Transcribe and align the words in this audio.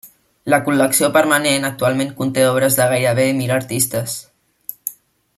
La 0.51 0.57
col·lecció 0.67 1.09
permanent 1.17 1.67
actualment 1.69 2.09
conté 2.21 2.45
obres 2.53 2.77
de 2.79 2.87
gairebé 2.93 3.27
mil 3.43 3.53
artistes. 3.61 4.17